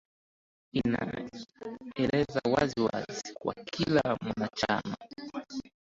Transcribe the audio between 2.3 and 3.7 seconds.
wazi wazi kwa